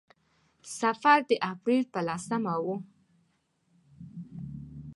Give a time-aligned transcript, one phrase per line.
[0.79, 2.67] سفر د اپرېل په لسمه و.